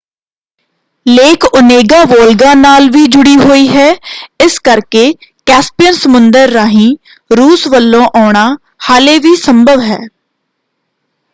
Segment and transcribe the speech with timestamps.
[1.05, 3.85] Lake Onega Volga ਨਾਲ ਵੀ ਜੁੜ੍ਹੀ ਹੋਈ ਹੈ
[4.39, 5.03] ਇਸ ਕਰਕੇ
[5.47, 6.89] ਕੈਸਪੀਅਨ ਸਮੁੰਦਰ ਰਾਹੀਂ
[7.31, 8.47] ਰੂਸ ਵੱਲੋਂ ਆਉਣਾ
[8.89, 9.99] ਹਾਲੇ ਵੀ ਸੰਭਵ ਹੈ।